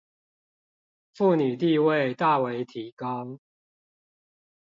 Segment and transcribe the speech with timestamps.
[1.15, 3.37] 婦女地位大為提高